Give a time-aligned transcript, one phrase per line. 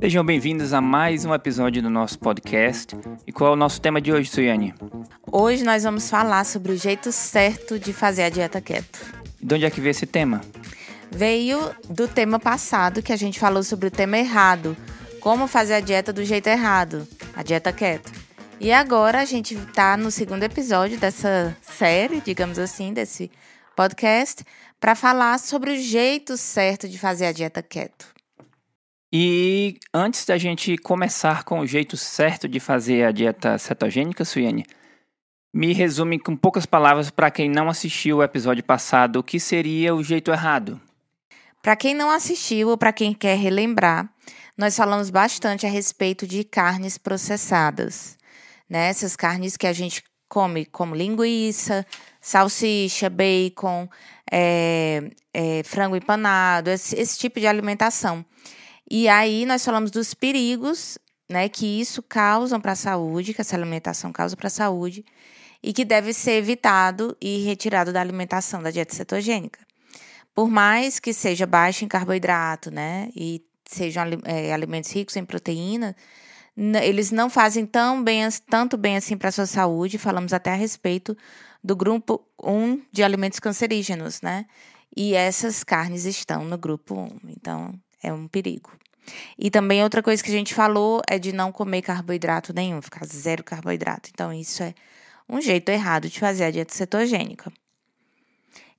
[0.00, 2.96] Sejam bem-vindos a mais um episódio do nosso podcast.
[3.26, 4.72] E qual é o nosso tema de hoje, Suiane?
[5.30, 9.00] Hoje nós vamos falar sobre o jeito certo de fazer a dieta keto.
[9.42, 10.40] De onde é que veio esse tema?
[11.10, 14.76] Veio do tema passado que a gente falou sobre o tema errado,
[15.20, 18.12] como fazer a dieta do jeito errado, a dieta keto.
[18.60, 23.32] E agora a gente está no segundo episódio dessa série, digamos assim, desse
[23.74, 24.44] podcast,
[24.78, 28.17] para falar sobre o jeito certo de fazer a dieta keto.
[29.12, 34.66] E antes da gente começar com o jeito certo de fazer a dieta cetogênica, Suiane,
[35.52, 39.94] me resume com poucas palavras para quem não assistiu o episódio passado o que seria
[39.94, 40.78] o jeito errado.
[41.62, 44.12] Para quem não assistiu ou para quem quer relembrar,
[44.56, 48.18] nós falamos bastante a respeito de carnes processadas,
[48.68, 48.88] né?
[48.88, 51.86] Essas carnes que a gente come como linguiça,
[52.20, 53.88] salsicha, bacon,
[54.30, 58.24] é, é, frango empanado, esse, esse tipo de alimentação.
[58.90, 60.98] E aí nós falamos dos perigos,
[61.28, 65.04] né, que isso causa para a saúde, que essa alimentação causa para a saúde,
[65.62, 69.60] e que deve ser evitado e retirado da alimentação da dieta cetogênica.
[70.34, 75.94] Por mais que seja baixo em carboidrato, né, e sejam é, alimentos ricos em proteína,
[76.82, 79.96] eles não fazem tão bem, tanto bem assim para a sua saúde.
[79.96, 81.16] Falamos até a respeito
[81.62, 84.44] do grupo 1 de alimentos cancerígenos, né?
[84.96, 87.20] E essas carnes estão no grupo 1.
[87.28, 88.72] Então, é um perigo.
[89.38, 93.06] E também outra coisa que a gente falou é de não comer carboidrato nenhum, ficar
[93.06, 94.10] zero carboidrato.
[94.12, 94.74] Então, isso é
[95.28, 97.52] um jeito errado de fazer a dieta cetogênica.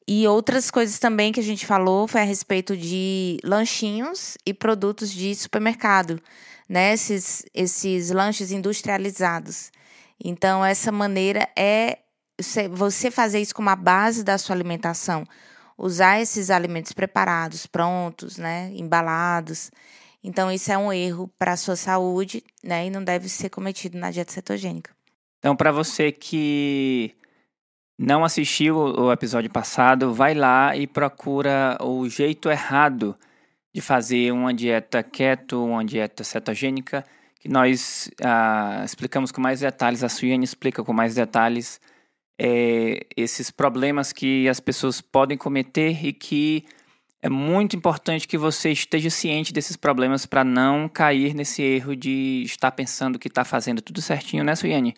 [0.08, 5.12] E outras coisas também que a gente falou foi a respeito de lanchinhos e produtos
[5.12, 6.20] de supermercado,
[6.68, 6.94] né?
[6.94, 9.72] Esses, esses lanches industrializados.
[10.24, 12.00] Então, essa maneira é
[12.72, 15.26] você fazer isso como a base da sua alimentação
[15.80, 19.72] usar esses alimentos preparados, prontos, né, embalados.
[20.24, 23.98] Então isso é um erro para a sua saúde, né, e não deve ser cometido
[23.98, 24.92] na dieta cetogênica.
[25.40, 27.16] Então, para você que
[27.98, 33.16] não assistiu o episódio passado, vai lá e procura o jeito errado
[33.74, 37.06] de fazer uma dieta keto, uma dieta cetogênica,
[37.40, 41.80] que nós ah, explicamos com mais detalhes, a Suiane explica com mais detalhes
[42.38, 46.66] é, esses problemas que as pessoas podem cometer e que
[47.22, 52.44] é muito importante que você esteja ciente desses problemas para não cair nesse erro de
[52.46, 54.96] estar pensando que está fazendo tudo certinho, né, Suiane?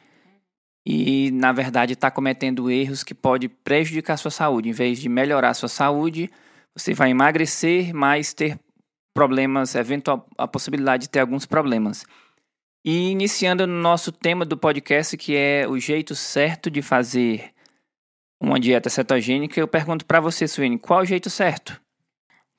[0.85, 4.69] E, na verdade, está cometendo erros que podem prejudicar a sua saúde.
[4.69, 6.29] Em vez de melhorar a sua saúde,
[6.75, 8.59] você vai emagrecer, mas ter
[9.13, 12.05] problemas, eventual, a possibilidade de ter alguns problemas.
[12.85, 17.51] E iniciando no nosso tema do podcast, que é o jeito certo de fazer
[18.41, 21.79] uma dieta cetogênica, eu pergunto para você, Suene, qual o jeito certo?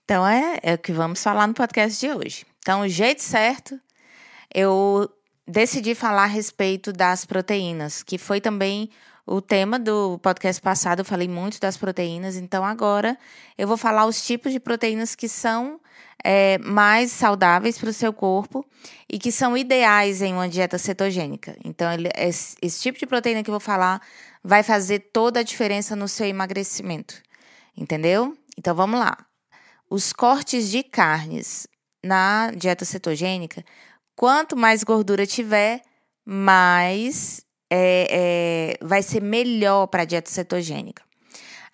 [0.04, 2.44] Então é, é o que vamos falar no podcast de hoje.
[2.58, 3.78] Então, o jeito certo,
[4.54, 5.10] eu
[5.46, 8.88] decidi falar a respeito das proteínas, que foi também
[9.26, 11.00] o tema do podcast passado.
[11.00, 13.18] Eu falei muito das proteínas, então agora
[13.58, 15.80] eu vou falar os tipos de proteínas que são
[16.22, 18.64] é, mais saudáveis para o seu corpo
[19.08, 21.56] e que são ideais em uma dieta cetogênica.
[21.64, 24.00] Então, ele, esse, esse tipo de proteína que eu vou falar
[24.42, 27.20] vai fazer toda a diferença no seu emagrecimento.
[27.76, 28.36] Entendeu?
[28.56, 29.16] Então, vamos lá.
[29.92, 31.66] Os cortes de carnes
[32.02, 33.62] na dieta cetogênica,
[34.16, 35.82] quanto mais gordura tiver,
[36.24, 41.02] mais é, é, vai ser melhor para a dieta cetogênica.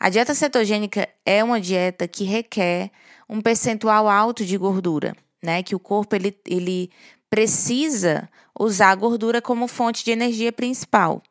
[0.01, 2.91] A dieta cetogênica é uma dieta que requer
[3.29, 5.63] um percentual alto de gordura, né?
[5.63, 6.91] Que o corpo ele, ele
[7.31, 11.23] precisa usar a gordura como fonte de energia principal.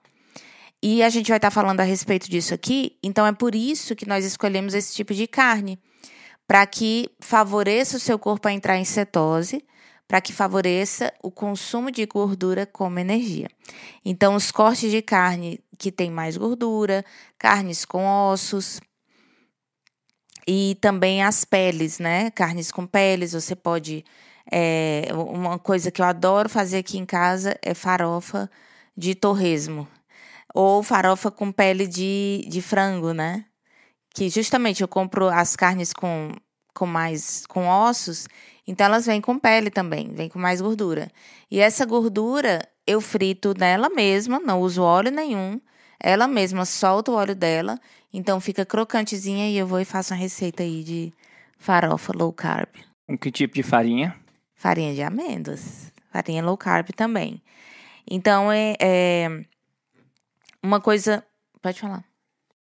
[0.81, 4.08] E a gente vai estar falando a respeito disso aqui, então é por isso que
[4.08, 5.78] nós escolhemos esse tipo de carne,
[6.47, 9.63] para que favoreça o seu corpo a entrar em cetose,
[10.08, 13.50] para que favoreça o consumo de gordura como energia.
[14.06, 17.03] Então, os cortes de carne que tem mais gordura,
[17.38, 18.80] carnes com ossos,
[20.47, 22.31] e também as peles, né?
[22.31, 24.06] Carnes com peles, você pode.
[24.50, 28.50] É, uma coisa que eu adoro fazer aqui em casa é farofa
[28.95, 29.86] de torresmo.
[30.54, 33.45] Ou farofa com pele de, de frango, né?
[34.18, 36.31] Que justamente eu compro as carnes com,
[36.74, 38.28] com mais com ossos,
[38.68, 41.12] então elas vêm com pele também, vêm com mais gordura.
[41.52, 45.62] E essa gordura eu frito nela mesma, não uso óleo nenhum.
[46.00, 47.80] Ela mesma solta o óleo dela
[48.18, 51.13] então fica crocantezinha e eu vou e faço uma receita aí de
[51.58, 52.70] farofa low carb.
[53.06, 54.16] Com que tipo de farinha?
[54.56, 55.92] Farinha de amêndoas.
[56.12, 57.42] Farinha low carb também.
[58.10, 59.46] Então é, é
[60.63, 61.24] uma coisa.
[61.62, 62.04] Pode falar.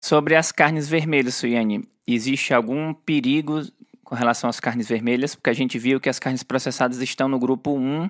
[0.00, 3.62] Sobre as carnes vermelhas, Suiane, existe algum perigo
[4.02, 7.38] com relação às carnes vermelhas, porque a gente viu que as carnes processadas estão no
[7.38, 8.08] grupo 1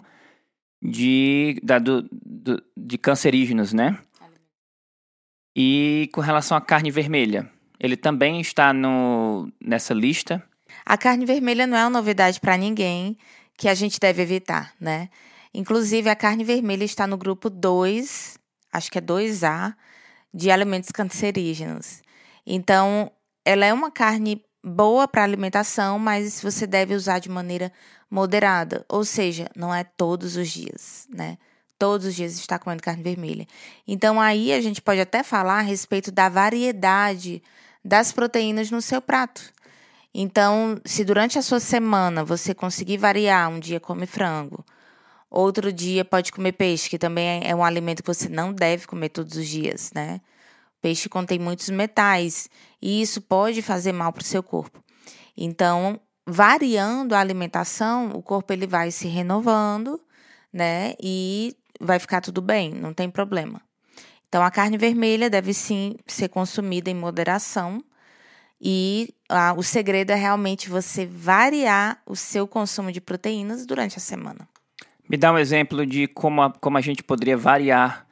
[0.82, 3.98] de, da, do, do, de cancerígenos, né?
[5.54, 10.42] E com relação à carne vermelha, ele também está no, nessa lista?
[10.86, 13.18] A carne vermelha não é uma novidade para ninguém
[13.58, 15.10] que a gente deve evitar, né?
[15.52, 18.38] Inclusive, a carne vermelha está no grupo 2,
[18.72, 19.74] acho que é 2A,
[20.32, 22.02] de alimentos cancerígenos.
[22.46, 23.10] Então,
[23.44, 27.72] ela é uma carne boa para alimentação, mas você deve usar de maneira
[28.10, 31.38] moderada, ou seja, não é todos os dias, né?
[31.78, 33.46] Todos os dias está comendo carne vermelha.
[33.86, 37.42] Então aí a gente pode até falar a respeito da variedade
[37.82, 39.42] das proteínas no seu prato.
[40.12, 44.64] Então, se durante a sua semana você conseguir variar, um dia come frango,
[45.30, 49.10] outro dia pode comer peixe, que também é um alimento que você não deve comer
[49.10, 50.20] todos os dias, né?
[50.82, 52.48] Peixe contém muitos metais
[52.80, 54.82] e isso pode fazer mal para o seu corpo.
[55.36, 60.00] Então, variando a alimentação, o corpo ele vai se renovando,
[60.52, 60.94] né?
[61.00, 63.60] E vai ficar tudo bem, não tem problema.
[64.28, 67.82] Então, a carne vermelha deve sim ser consumida em moderação.
[68.60, 74.00] E ah, o segredo é realmente você variar o seu consumo de proteínas durante a
[74.00, 74.48] semana.
[75.10, 78.06] Me dá um exemplo de como a, como a gente poderia variar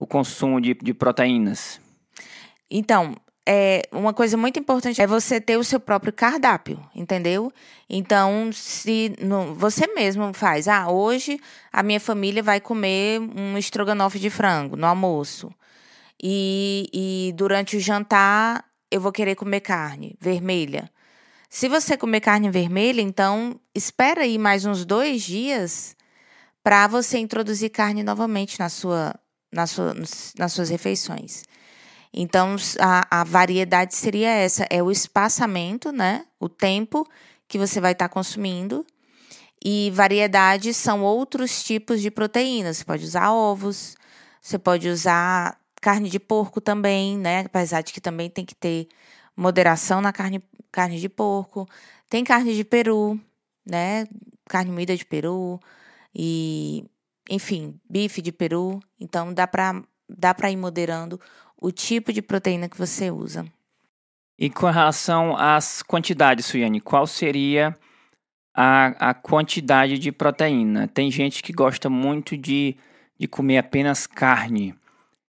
[0.00, 1.80] o consumo de, de proteínas.
[2.68, 3.14] Então,
[3.46, 7.52] é, uma coisa muito importante é você ter o seu próprio cardápio, entendeu?
[7.88, 9.14] Então, se
[9.54, 11.40] você mesmo faz, ah, hoje
[11.72, 15.54] a minha família vai comer um estrogonofe de frango no almoço.
[16.20, 20.90] E, e durante o jantar eu vou querer comer carne vermelha.
[21.48, 25.96] Se você comer carne vermelha, então espera aí mais uns dois dias
[26.62, 29.14] para você introduzir carne novamente na sua,
[29.52, 29.94] na sua,
[30.38, 31.42] nas suas refeições.
[32.12, 36.26] Então, a, a variedade seria essa: é o espaçamento, né?
[36.38, 37.06] O tempo
[37.46, 38.84] que você vai estar tá consumindo.
[39.62, 42.78] E variedade são outros tipos de proteínas.
[42.78, 43.94] Você pode usar ovos,
[44.40, 47.40] você pode usar carne de porco também, né?
[47.40, 48.88] Apesar de que também tem que ter
[49.36, 50.42] moderação na carne,
[50.72, 51.68] carne de porco.
[52.08, 53.20] Tem carne de peru,
[53.66, 54.06] né?
[54.48, 55.60] Carne moída de peru
[56.14, 56.84] e,
[57.28, 58.80] enfim, bife de peru.
[58.98, 61.20] Então dá para dá para ir moderando
[61.56, 63.46] o tipo de proteína que você usa.
[64.38, 67.76] E com relação às quantidades, Suiane, qual seria
[68.54, 70.88] a, a quantidade de proteína?
[70.88, 72.74] Tem gente que gosta muito de,
[73.18, 74.74] de comer apenas carne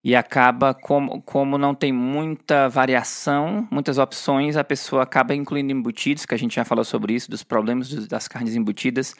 [0.02, 6.24] e acaba, como, como não tem muita variação, muitas opções, a pessoa acaba incluindo embutidos,
[6.24, 9.14] que a gente já falou sobre isso, dos problemas das carnes embutidas.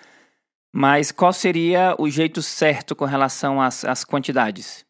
[0.78, 4.84] Mas qual seria o jeito certo com relação às, às quantidades?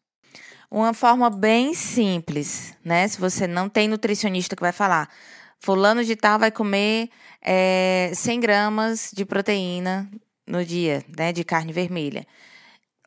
[0.69, 3.07] uma forma bem simples, né?
[3.07, 5.09] Se você não tem nutricionista que vai falar,
[5.61, 7.09] fulano de tal vai comer
[7.41, 10.11] é, 100 gramas de proteína
[10.45, 11.31] no dia, né?
[11.31, 12.27] De carne vermelha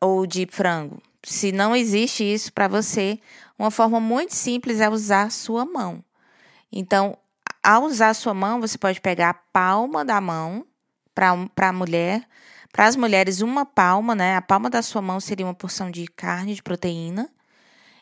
[0.01, 0.99] ou de frango.
[1.21, 3.19] Se não existe isso para você,
[3.59, 6.03] uma forma muito simples é usar sua mão.
[6.71, 7.15] Então,
[7.63, 10.65] ao usar sua mão, você pode pegar a palma da mão
[11.13, 12.27] para a mulher.
[12.71, 14.35] Para as mulheres, uma palma, né?
[14.35, 17.29] A palma da sua mão seria uma porção de carne, de proteína.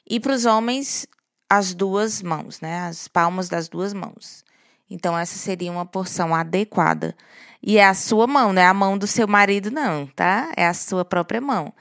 [0.07, 1.07] E para os homens,
[1.50, 2.81] as duas mãos, né?
[2.81, 4.44] As palmas das duas mãos.
[4.89, 7.16] Então, essa seria uma porção adequada.
[7.62, 10.51] E é a sua mão, não é a mão do seu marido, não, tá?
[10.56, 11.74] É a sua própria mão.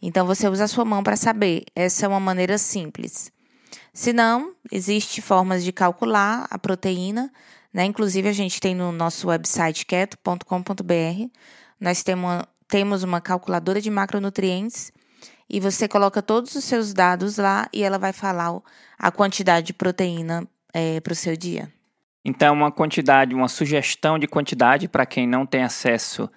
[0.00, 1.64] Então, você usa a sua mão para saber.
[1.74, 3.32] Essa é uma maneira simples.
[3.92, 7.32] Se não, existem formas de calcular a proteína,
[7.72, 7.84] né?
[7.84, 11.30] Inclusive, a gente tem no nosso website keto.com.br.
[11.80, 14.92] Nós temos uma calculadora de macronutrientes
[15.48, 18.60] e você coloca todos os seus dados lá e ela vai falar
[18.98, 21.72] a quantidade de proteína é, para o seu dia.
[22.24, 26.28] Então, uma quantidade, uma sugestão de quantidade para quem não tem acesso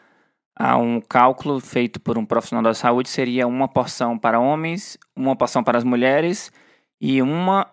[0.56, 5.36] a um cálculo feito por um profissional da saúde seria uma porção para homens, uma
[5.36, 6.52] porção para as mulheres
[7.00, 7.68] e uma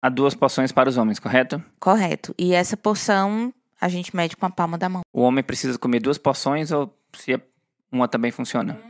[0.00, 1.62] a duas porções para os homens, correto?
[1.78, 2.34] Correto.
[2.36, 5.02] E essa porção a gente mede com a palma da mão.
[5.12, 7.36] O homem precisa comer duas porções ou se
[7.90, 8.80] uma também funciona?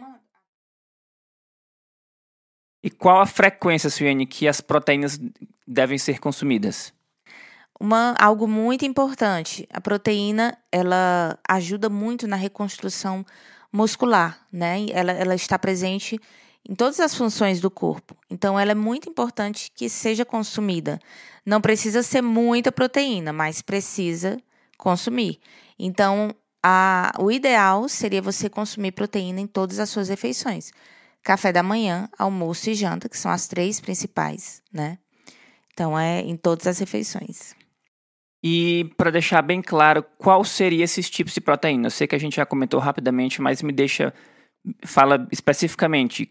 [2.82, 5.18] E qual a frequência, Suiane, que as proteínas
[5.66, 6.92] devem ser consumidas?
[7.80, 13.24] Uma, algo muito importante, a proteína, ela ajuda muito na reconstrução
[13.72, 14.86] muscular, né?
[14.90, 16.20] Ela, ela está presente
[16.68, 18.14] em todas as funções do corpo.
[18.28, 21.00] Então, ela é muito importante que seja consumida.
[21.46, 24.38] Não precisa ser muita proteína, mas precisa
[24.82, 25.38] consumir.
[25.78, 30.72] Então, a, o ideal seria você consumir proteína em todas as suas refeições
[31.22, 34.98] café da manhã, almoço e janta, que são as três principais, né?
[35.72, 37.54] Então é em todas as refeições.
[38.44, 41.86] E para deixar bem claro, qual seria esses tipos de proteína?
[41.86, 44.12] Eu sei que a gente já comentou rapidamente, mas me deixa
[44.84, 46.28] fala especificamente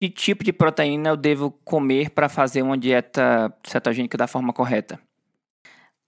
[0.00, 4.98] que tipo de proteína eu devo comer para fazer uma dieta cetogênica da forma correta.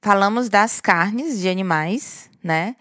[0.05, 2.77] Falamos das carnes de animais, né?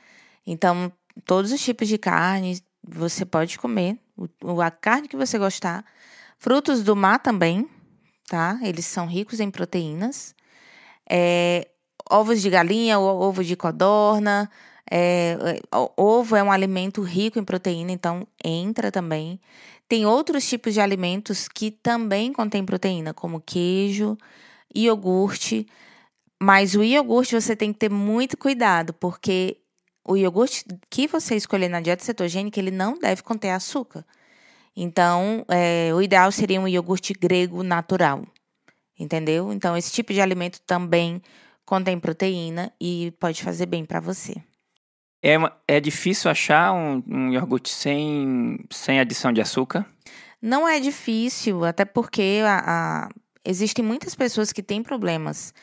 [0.45, 0.91] Então,
[1.23, 3.97] todos os tipos de carne você pode comer,
[4.61, 5.85] a carne que você gostar.
[6.37, 7.65] Frutos do mar também,
[8.27, 8.59] tá?
[8.61, 10.35] Eles são ricos em proteínas.
[11.09, 11.69] É,
[12.11, 14.51] ovos de galinha, ovo de codorna.
[14.91, 19.39] É, é ovo é um alimento rico em proteína, então entra também.
[19.87, 24.17] Tem outros tipos de alimentos que também contêm proteína, como queijo,
[24.75, 25.65] iogurte.
[26.41, 29.57] Mas o iogurte você tem que ter muito cuidado, porque
[30.05, 34.05] o iogurte que você escolher na dieta cetogênica, ele não deve conter açúcar.
[34.75, 38.25] Então, é, o ideal seria um iogurte grego natural.
[38.99, 39.51] Entendeu?
[39.51, 41.21] Então, esse tipo de alimento também
[41.65, 44.35] contém proteína e pode fazer bem para você.
[45.23, 45.35] É,
[45.67, 49.85] é difícil achar um, um iogurte sem, sem adição de açúcar?
[50.41, 53.09] Não é difícil, até porque a, a,
[53.45, 55.53] existem muitas pessoas que têm problemas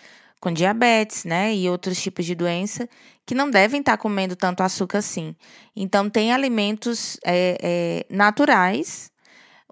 [0.41, 2.89] com diabetes, né, e outros tipos de doença
[3.27, 5.37] que não devem estar comendo tanto açúcar assim.
[5.77, 9.11] Então, tem alimentos é, é, naturais,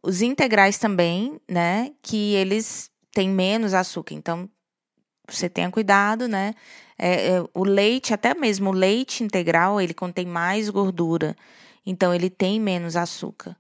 [0.03, 4.15] os integrais também, né, que eles têm menos açúcar.
[4.15, 4.49] Então,
[5.29, 6.55] você tenha cuidado, né?
[6.99, 11.37] É, é, o leite, até mesmo o leite integral, ele contém mais gordura,
[11.85, 13.57] então ele tem menos açúcar.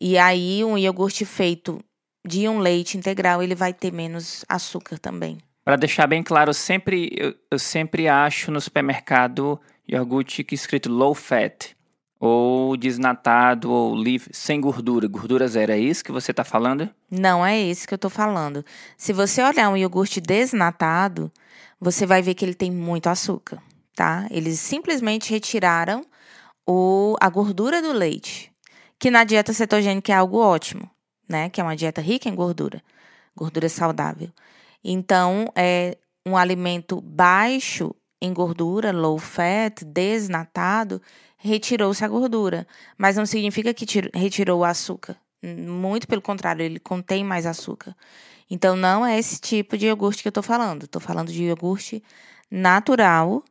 [0.00, 1.80] E aí, um iogurte feito
[2.26, 5.38] de um leite integral, ele vai ter menos açúcar também.
[5.64, 11.14] Para deixar bem claro, sempre, eu, eu, sempre acho no supermercado iogurte que escrito low
[11.14, 11.76] fat,
[12.18, 15.72] ou desnatado, ou livre, sem gordura, gordura zero.
[15.72, 16.88] É isso que você está falando?
[17.10, 18.64] Não é isso que eu estou falando.
[18.96, 21.30] Se você olhar um iogurte desnatado,
[21.80, 23.62] você vai ver que ele tem muito açúcar,
[23.94, 24.26] tá?
[24.30, 26.04] Eles simplesmente retiraram
[26.66, 28.52] o, a gordura do leite,
[28.98, 30.90] que na dieta cetogênica é algo ótimo,
[31.28, 31.50] né?
[31.50, 32.82] Que é uma dieta rica em gordura,
[33.36, 34.28] gordura saudável.
[34.84, 35.96] Então, é
[36.26, 41.02] um alimento baixo em gordura, low fat, desnatado,
[41.36, 42.66] retirou-se a gordura.
[42.96, 43.84] Mas não significa que
[44.14, 45.16] retirou o açúcar.
[45.42, 47.96] Muito pelo contrário, ele contém mais açúcar.
[48.48, 50.84] Então, não é esse tipo de iogurte que eu estou falando.
[50.84, 52.02] Estou falando de iogurte
[52.50, 53.42] natural,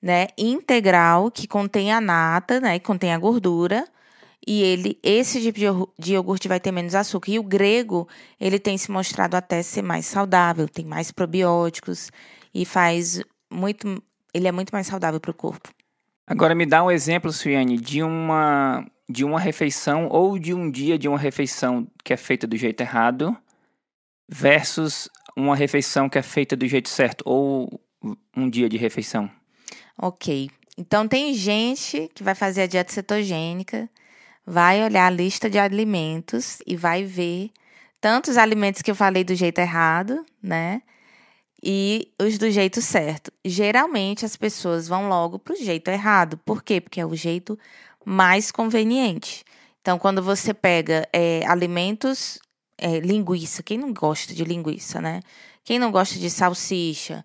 [0.00, 3.88] né, integral, que contém a nata, né, que contém a gordura,
[4.46, 7.30] e ele esse tipo de iogurte vai ter menos açúcar.
[7.30, 8.08] E o grego,
[8.40, 12.10] ele tem se mostrado até ser mais saudável, tem mais probióticos
[12.54, 15.70] e faz muito, ele é muito mais saudável para o corpo.
[16.26, 20.98] Agora me dá um exemplo, Suiane, de uma de uma refeição ou de um dia
[20.98, 23.36] de uma refeição que é feita do jeito errado
[24.26, 27.80] versus uma refeição que é feita do jeito certo ou
[28.34, 29.30] um dia de refeição.
[29.98, 30.50] OK.
[30.76, 33.88] Então tem gente que vai fazer a dieta cetogênica
[34.46, 37.50] vai olhar a lista de alimentos e vai ver
[38.00, 40.82] tantos alimentos que eu falei do jeito errado, né?
[41.62, 43.32] E os do jeito certo.
[43.42, 46.36] Geralmente as pessoas vão logo para o jeito errado.
[46.44, 46.80] Por quê?
[46.80, 47.58] Porque é o jeito
[48.04, 49.44] mais conveniente.
[49.80, 52.38] Então, quando você pega é, alimentos,
[52.76, 55.20] é, linguiça, quem não gosta de linguiça, né?
[55.64, 57.24] Quem não gosta de salsicha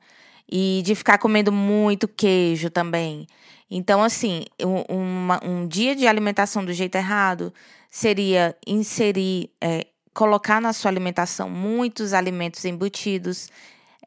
[0.49, 3.27] e de ficar comendo muito queijo também.
[3.69, 7.53] Então, assim, um, uma, um dia de alimentação do jeito errado
[7.89, 13.49] seria inserir, é, colocar na sua alimentação muitos alimentos embutidos,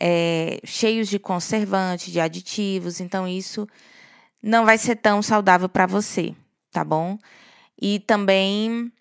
[0.00, 3.00] é, cheios de conservantes, de aditivos.
[3.00, 3.68] Então, isso
[4.42, 6.34] não vai ser tão saudável para você,
[6.72, 7.16] tá bom?
[7.80, 8.92] E também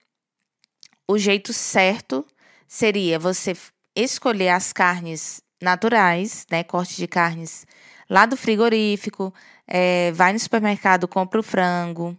[1.07, 2.23] o jeito certo
[2.67, 3.57] seria você
[3.95, 6.63] escolher as carnes naturais, né?
[6.63, 7.65] Corte de carnes
[8.09, 9.33] lá do frigorífico,
[9.73, 12.17] é, vai no supermercado, compra o frango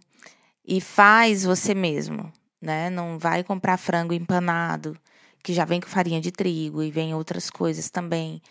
[0.65, 2.89] e faz você mesmo, né?
[2.89, 4.97] Não vai comprar frango empanado,
[5.43, 8.41] que já vem com farinha de trigo e vem outras coisas também.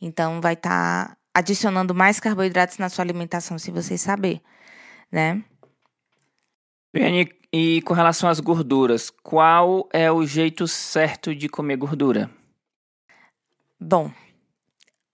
[0.00, 4.40] Então vai estar tá adicionando mais carboidratos na sua alimentação, se você saber,
[5.10, 5.42] né?
[6.94, 12.30] Viane, e com relação às gorduras, qual é o jeito certo de comer gordura?
[13.80, 14.08] Bom,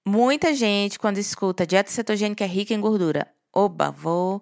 [0.06, 4.40] muita gente, quando escuta dieta cetogênica é rica em gordura, oba, vou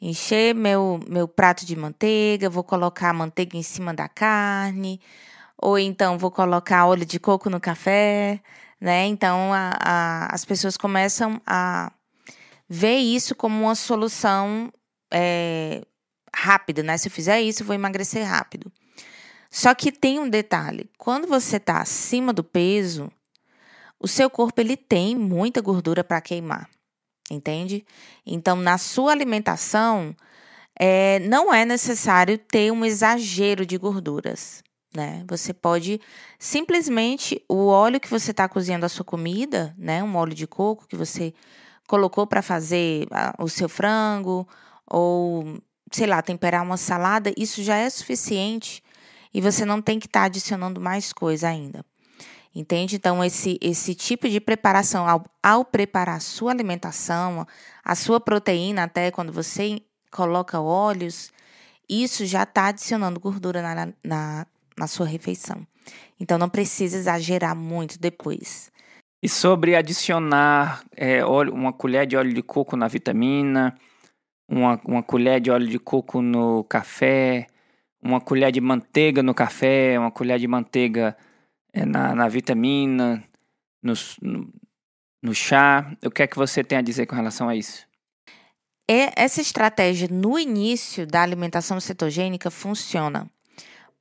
[0.00, 5.00] encher meu, meu prato de manteiga, vou colocar a manteiga em cima da carne,
[5.56, 8.40] ou então vou colocar óleo de coco no café,
[8.80, 9.06] né?
[9.06, 11.92] Então a, a, as pessoas começam a
[12.68, 14.72] ver isso como uma solução
[15.10, 15.82] é,
[16.34, 16.96] rápida, né?
[16.96, 18.70] Se eu fizer isso, eu vou emagrecer rápido.
[19.50, 23.10] Só que tem um detalhe: quando você está acima do peso,
[23.98, 26.68] o seu corpo ele tem muita gordura para queimar
[27.30, 27.84] entende?
[28.26, 30.14] Então, na sua alimentação,
[30.78, 34.62] é, não é necessário ter um exagero de gorduras.
[34.94, 35.24] Né?
[35.28, 36.00] Você pode
[36.38, 40.02] simplesmente o óleo que você está cozinhando a sua comida, né?
[40.02, 41.34] Um óleo de coco que você
[41.86, 43.06] colocou para fazer
[43.38, 44.48] o seu frango
[44.86, 45.58] ou
[45.92, 48.82] sei lá temperar uma salada, isso já é suficiente
[49.32, 51.84] e você não tem que estar tá adicionando mais coisa ainda.
[52.58, 52.96] Entende?
[52.96, 57.46] Então, esse, esse tipo de preparação, ao, ao preparar a sua alimentação,
[57.84, 61.30] a sua proteína, até quando você coloca óleos,
[61.88, 64.46] isso já está adicionando gordura na, na,
[64.76, 65.64] na sua refeição.
[66.18, 68.72] Então, não precisa exagerar muito depois.
[69.22, 73.72] E sobre adicionar é, óleo, uma colher de óleo de coco na vitamina,
[74.48, 77.46] uma, uma colher de óleo de coco no café,
[78.02, 81.16] uma colher de manteiga no café, uma colher de manteiga
[81.74, 83.22] na, na vitamina,
[83.82, 84.52] no, no,
[85.22, 85.90] no chá.
[86.04, 87.86] O que é que você tem a dizer com relação a isso?
[88.90, 93.30] É, essa estratégia no início da alimentação cetogênica funciona.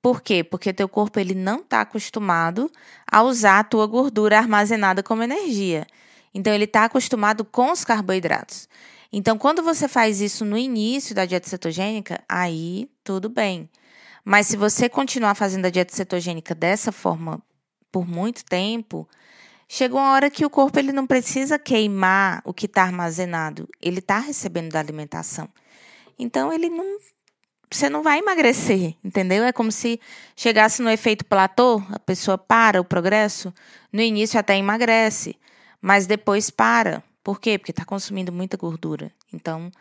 [0.01, 0.43] Por quê?
[0.43, 2.71] Porque teu corpo ele não está acostumado
[3.11, 5.85] a usar a tua gordura armazenada como energia.
[6.33, 8.69] Então ele está acostumado com os carboidratos.
[9.11, 13.69] Então quando você faz isso no início da dieta cetogênica, aí tudo bem.
[14.23, 17.41] Mas se você continuar fazendo a dieta cetogênica dessa forma
[17.97, 19.09] por muito tempo,
[19.67, 23.97] chega uma hora que o corpo ele não precisa queimar o que está armazenado, ele
[23.97, 25.49] está recebendo da alimentação.
[26.19, 26.99] Então ele não,
[27.71, 29.43] você não vai emagrecer, entendeu?
[29.43, 29.99] É como se
[30.35, 33.51] chegasse no efeito platô, a pessoa para o progresso,
[33.91, 35.35] no início até emagrece,
[35.81, 37.01] mas depois para.
[37.23, 37.57] Por quê?
[37.57, 39.11] Porque está consumindo muita gordura.
[39.33, 39.71] Então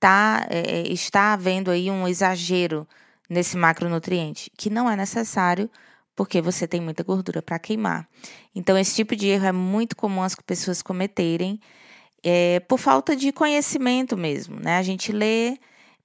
[0.00, 2.88] tá, é, é, está havendo aí um exagero
[3.28, 5.70] nesse macronutriente, que não é necessário
[6.18, 8.08] porque você tem muita gordura para queimar.
[8.52, 11.60] Então, esse tipo de erro é muito comum as pessoas cometerem
[12.24, 14.78] é, por falta de conhecimento mesmo, né?
[14.78, 15.56] A gente lê,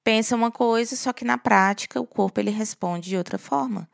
[0.04, 3.90] pensa uma coisa, só que na prática o corpo ele responde de outra forma.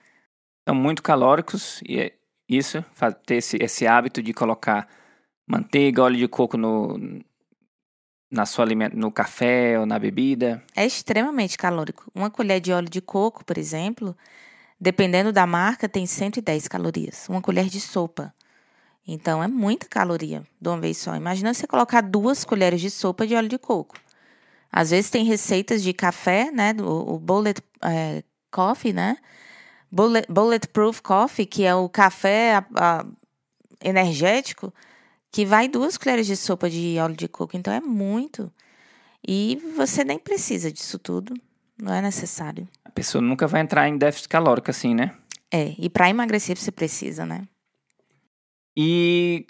[0.67, 2.11] São muito calóricos e é
[2.49, 2.83] isso,
[3.25, 4.89] ter esse, esse hábito de colocar
[5.47, 6.99] manteiga, óleo de coco no,
[8.29, 10.61] na sua no café ou na bebida.
[10.75, 12.11] É extremamente calórico.
[12.13, 14.13] Uma colher de óleo de coco, por exemplo,
[14.79, 17.27] Dependendo da marca, tem 110 calorias.
[17.27, 18.33] Uma colher de sopa.
[19.05, 21.15] Então, é muita caloria de uma vez só.
[21.15, 23.97] Imagina você colocar duas colheres de sopa de óleo de coco.
[24.71, 26.73] Às vezes tem receitas de café, né?
[26.79, 29.17] O, o bullet é, coffee, né?
[29.91, 33.05] Bullet, bulletproof coffee, que é o café a, a,
[33.83, 34.71] energético,
[35.31, 37.57] que vai duas colheres de sopa de óleo de coco.
[37.57, 38.51] Então, é muito.
[39.27, 41.33] E você nem precisa disso tudo.
[41.81, 42.67] Não é necessário.
[42.83, 45.15] A pessoa nunca vai entrar em déficit calórico assim, né?
[45.51, 47.47] É, e para emagrecer você precisa, né?
[48.77, 49.45] E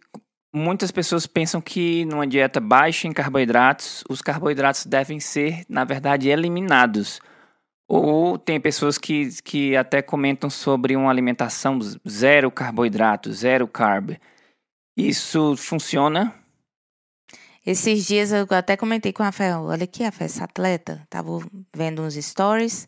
[0.54, 6.30] muitas pessoas pensam que numa dieta baixa em carboidratos, os carboidratos devem ser, na verdade,
[6.30, 7.20] eliminados.
[7.88, 14.16] Ou tem pessoas que, que até comentam sobre uma alimentação zero carboidrato, zero carb.
[14.96, 16.36] Isso funciona?
[17.72, 21.30] Esses dias eu até comentei com o Rafael, olha aqui, Rafael, essa atleta, tava
[21.72, 22.88] vendo uns stories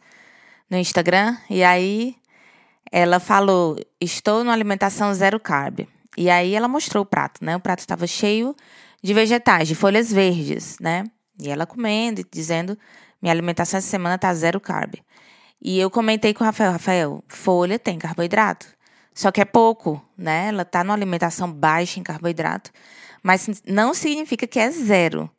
[0.67, 2.15] no Instagram, e aí
[2.91, 5.81] ela falou, estou numa alimentação zero carb.
[6.17, 7.55] E aí ela mostrou o prato, né?
[7.55, 8.55] O prato estava cheio
[9.03, 11.03] de vegetais, de folhas verdes, né?
[11.39, 12.75] E ela comendo e dizendo,
[13.21, 14.95] minha alimentação essa semana tá zero carb.
[15.61, 18.65] E eu comentei com o Rafael, Rafael, folha tem carboidrato.
[19.13, 20.47] Só que é pouco, né?
[20.47, 22.71] Ela tá numa alimentação baixa em carboidrato
[23.23, 25.29] mas não significa que é zero.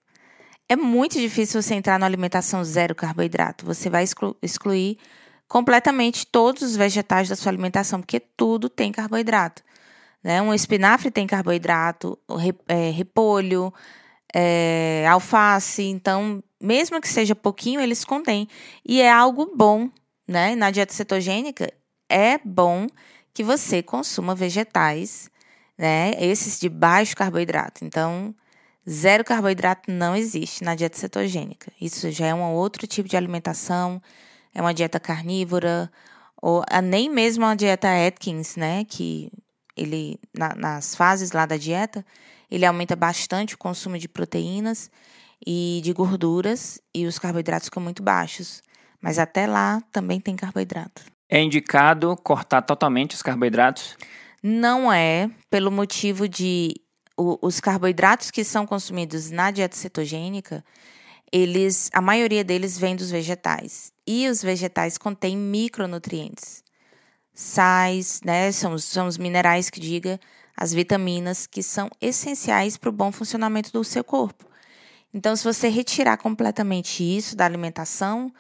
[0.69, 3.67] É muito difícil você entrar na alimentação zero carboidrato.
[3.67, 4.99] Você vai exclu excluir
[5.49, 9.63] completamente todos os vegetais da sua alimentação, porque tudo tem carboidrato.
[10.23, 10.41] Né?
[10.41, 12.19] Um espinafre tem carboidrato,
[12.69, 13.75] é, repolho,
[14.33, 15.83] é, alface.
[15.83, 18.49] Então, mesmo que seja pouquinho, eles contêm.
[18.87, 19.91] E é algo bom.
[20.27, 20.55] Né?
[20.55, 21.71] Na dieta cetogênica,
[22.09, 22.87] é bom
[23.35, 25.31] que você consuma vegetais
[25.83, 26.13] né?
[26.19, 27.85] Esses de baixo carboidrato.
[27.85, 28.35] Então,
[28.89, 31.73] zero carboidrato não existe na dieta cetogênica.
[31.81, 34.01] Isso já é um outro tipo de alimentação,
[34.55, 35.91] é uma dieta carnívora,
[36.41, 38.85] ou nem mesmo a dieta Atkins, né?
[38.85, 39.31] Que
[39.77, 42.05] ele, na, nas fases lá da dieta,
[42.51, 44.91] ele aumenta bastante o consumo de proteínas
[45.45, 48.63] e de gorduras e os carboidratos ficam muito baixos.
[49.01, 51.12] Mas até lá também tem carboidrato.
[51.35, 53.97] É indicado cortar totalmente os carboidratos?
[54.43, 56.75] Não é pelo motivo de
[57.17, 60.63] o, os carboidratos que são consumidos na dieta cetogênica,
[61.33, 63.95] eles, a maioria deles vem dos vegetais.
[64.07, 66.63] E os vegetais contêm micronutrientes.
[67.33, 70.21] Sais, né, são, são os minerais que diga,
[70.55, 74.45] as vitaminas que são essenciais para o bom funcionamento do seu corpo.
[75.15, 78.31] Então, se você retirar completamente isso da alimentação,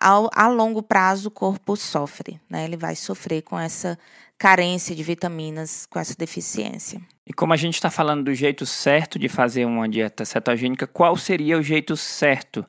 [0.00, 2.64] ao, a longo prazo o corpo sofre, né?
[2.64, 3.98] Ele vai sofrer com essa
[4.38, 7.00] carência de vitaminas, com essa deficiência.
[7.26, 11.16] E como a gente está falando do jeito certo de fazer uma dieta cetogênica, qual
[11.16, 12.64] seria o jeito certo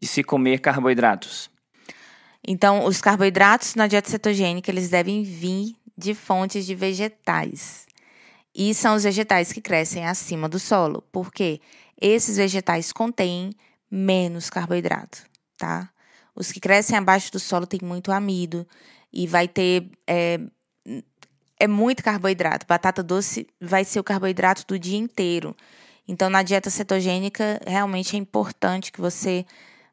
[0.00, 1.50] de se comer carboidratos?
[2.46, 7.86] Então, os carboidratos na dieta cetogênica, eles devem vir de fontes de vegetais.
[8.54, 11.60] E são os vegetais que crescem acima do solo, porque
[12.00, 13.50] esses vegetais contêm
[13.90, 15.22] menos carboidrato,
[15.56, 15.90] tá?
[16.38, 18.64] Os que crescem abaixo do solo têm muito amido
[19.12, 20.38] e vai ter é,
[21.58, 22.64] é muito carboidrato.
[22.64, 25.56] Batata doce vai ser o carboidrato do dia inteiro.
[26.06, 29.44] Então, na dieta cetogênica, realmente é importante que você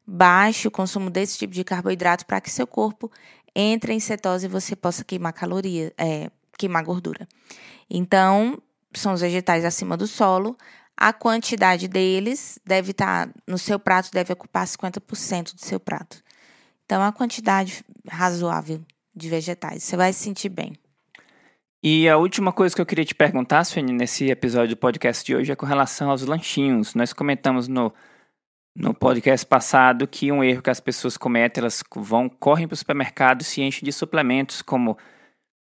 [0.06, 3.10] baixe o consumo desse tipo de carboidrato para que seu corpo
[3.52, 7.26] entre em cetose e você possa queimar caloria, é, queimar gordura.
[7.90, 8.62] Então,
[8.94, 10.56] são os vegetais acima do solo.
[10.96, 16.22] A quantidade deles deve estar tá, no seu prato, deve ocupar 50% do seu prato.
[16.86, 18.80] Então, uma quantidade razoável
[19.14, 19.82] de vegetais.
[19.82, 20.72] Você vai se sentir bem.
[21.82, 25.34] E a última coisa que eu queria te perguntar, Suene, nesse episódio do podcast de
[25.34, 26.94] hoje é com relação aos lanchinhos.
[26.94, 27.92] Nós comentamos no,
[28.74, 32.78] no podcast passado que um erro que as pessoas cometem, elas vão, correm para o
[32.78, 34.96] supermercado e se enchem de suplementos como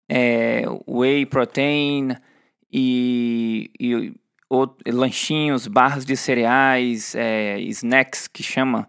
[0.09, 2.17] é, whey protein
[2.71, 4.13] e, e
[4.91, 8.87] lanchinhos, barras de cereais, é, snacks que chama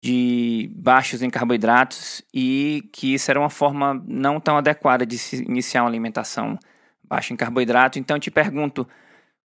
[0.00, 5.42] de baixos em carboidratos e que isso era uma forma não tão adequada de se
[5.42, 6.58] iniciar uma alimentação
[7.02, 7.98] baixa em carboidrato.
[7.98, 8.86] Então te pergunto,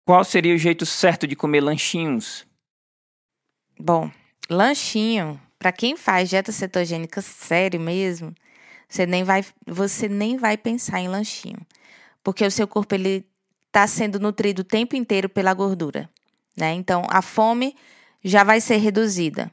[0.04, 2.46] qual seria o jeito certo de comer lanchinhos?
[3.78, 4.10] Bom,
[4.48, 8.34] lanchinho, para quem faz dieta cetogênica sério mesmo,
[8.88, 11.60] você nem vai você nem vai pensar em lanchinho,
[12.24, 13.24] porque o seu corpo ele
[13.68, 16.10] está sendo nutrido o tempo inteiro pela gordura,
[16.56, 16.72] né?
[16.72, 17.76] Então a fome
[18.22, 19.50] já vai ser reduzida.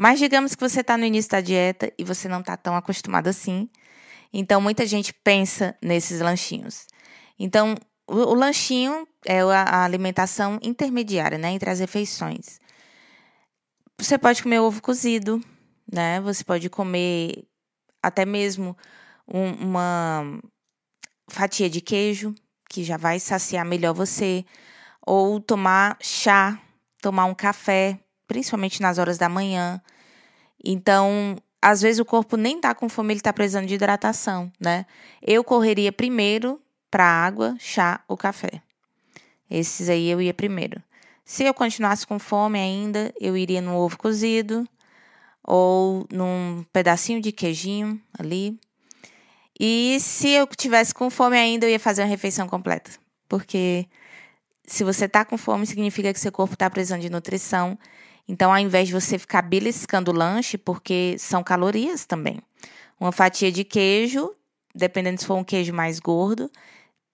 [0.00, 3.26] Mas digamos que você está no início da dieta e você não está tão acostumado
[3.26, 3.68] assim.
[4.32, 6.86] Então, muita gente pensa nesses lanchinhos.
[7.36, 7.74] Então,
[8.06, 12.60] o, o lanchinho é a, alimentação intermediária, né, entre as refeições.
[13.98, 15.42] Você pode comer ovo cozido,
[15.92, 16.20] né?
[16.20, 17.44] Você pode comer
[18.00, 18.76] até mesmo
[19.26, 20.40] um, uma
[21.28, 22.36] fatia de queijo,
[22.70, 24.44] que já vai saciar melhor você.
[25.04, 26.56] Ou tomar chá,
[27.02, 29.80] tomar um café, principalmente nas horas da manhã.
[30.64, 34.86] Então, às vezes o corpo nem tá com fome, ele tá precisando de hidratação, né?
[35.20, 36.60] Eu correria primeiro
[36.90, 38.62] para água, chá ou café.
[39.50, 40.82] Esses aí eu ia primeiro.
[41.24, 44.66] Se eu continuasse com fome ainda, eu iria no ovo cozido
[45.42, 48.58] ou num pedacinho de queijinho ali.
[49.58, 52.90] E se eu tivesse com fome ainda, eu ia fazer uma refeição completa.
[53.28, 53.86] Porque
[54.64, 57.78] se você tá com fome, significa que seu corpo está precisando de nutrição
[58.28, 62.38] então, ao invés de você ficar beliscando o lanche, porque são calorias também.
[63.00, 64.34] Uma fatia de queijo,
[64.74, 66.50] dependendo se for um queijo mais gordo,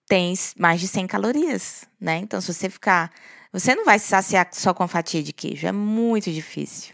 [0.07, 2.17] tem mais de 100 calorias, né?
[2.17, 3.11] Então, se você ficar.
[3.53, 6.93] Você não vai se saciar só com a fatia de queijo, é muito difícil.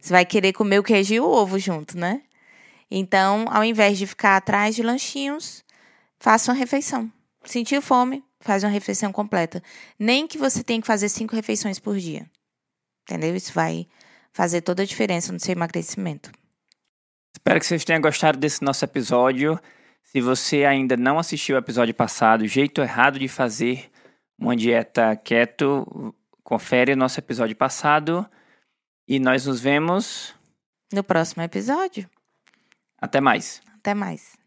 [0.00, 2.22] Você vai querer comer o queijo e o ovo junto, né?
[2.88, 5.64] Então, ao invés de ficar atrás de lanchinhos,
[6.20, 7.10] faça uma refeição.
[7.44, 9.60] Sentiu fome, faz uma refeição completa.
[9.98, 12.30] Nem que você tenha que fazer cinco refeições por dia.
[13.08, 13.34] Entendeu?
[13.34, 13.86] Isso vai
[14.32, 16.30] fazer toda a diferença no seu emagrecimento.
[17.34, 19.58] Espero que vocês tenham gostado desse nosso episódio.
[20.02, 23.90] Se você ainda não assistiu o episódio passado, Jeito Errado de Fazer
[24.38, 28.28] uma Dieta Keto, confere o nosso episódio passado.
[29.06, 30.34] E nós nos vemos
[30.92, 32.08] no próximo episódio.
[33.00, 33.62] Até mais.
[33.78, 34.36] Até mais.